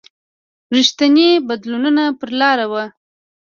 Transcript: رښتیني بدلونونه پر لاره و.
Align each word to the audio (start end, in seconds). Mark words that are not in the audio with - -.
رښتیني 0.75 1.29
بدلونونه 1.47 2.03
پر 2.19 2.29
لاره 2.39 2.65
و. 2.71 2.73